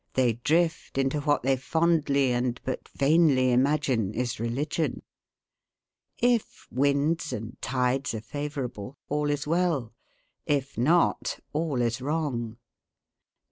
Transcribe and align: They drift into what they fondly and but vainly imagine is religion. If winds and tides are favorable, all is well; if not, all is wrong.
They 0.15 0.33
drift 0.33 0.97
into 0.97 1.21
what 1.21 1.43
they 1.43 1.55
fondly 1.55 2.31
and 2.31 2.59
but 2.63 2.89
vainly 2.89 3.51
imagine 3.51 4.15
is 4.15 4.39
religion. 4.39 5.03
If 6.17 6.65
winds 6.71 7.31
and 7.31 7.61
tides 7.61 8.15
are 8.15 8.21
favorable, 8.21 8.97
all 9.09 9.29
is 9.29 9.45
well; 9.45 9.93
if 10.47 10.75
not, 10.75 11.37
all 11.53 11.83
is 11.83 12.01
wrong. 12.01 12.57